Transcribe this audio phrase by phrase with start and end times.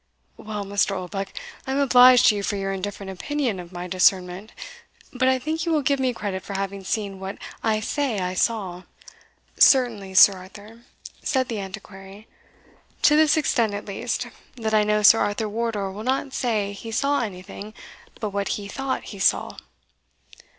[0.37, 0.95] "Well, Mr.
[0.97, 1.31] Oldbuck,
[1.67, 4.51] I am obliged to you for your indifferent opinion of my discernment;
[5.13, 8.33] but I think you will give me credit for having seen what I say I
[8.33, 8.81] saw."
[9.59, 10.81] "Certainly, Sir Arthur,"
[11.21, 12.27] said the Antiquary,
[13.03, 14.25] "to this extent at least,
[14.55, 17.75] that I know Sir Arthur Wardour will not say he saw anything
[18.19, 19.55] but what he thought he saw."